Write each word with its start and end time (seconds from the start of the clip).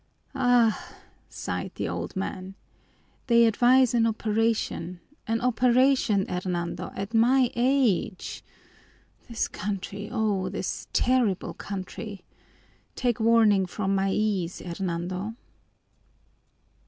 "Ah," 0.33 0.95
sighed 1.29 1.73
the 1.75 1.87
old 1.87 2.15
man, 2.15 2.55
"they 3.27 3.45
advise 3.45 3.93
an 3.93 4.07
operation, 4.07 4.99
an 5.27 5.39
operation, 5.41 6.25
Hernando, 6.27 6.91
at 6.95 7.13
my 7.13 7.51
age! 7.55 8.43
This 9.29 9.47
country, 9.47 10.09
O 10.11 10.49
this 10.49 10.87
terrible 10.91 11.53
country! 11.53 12.25
Take 12.95 13.19
warning 13.19 13.67
from 13.67 13.93
my 13.93 14.09
ease, 14.09 14.57
Hernando!" 14.57 15.35